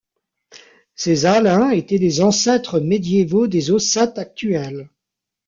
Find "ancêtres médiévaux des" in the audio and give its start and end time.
2.21-3.69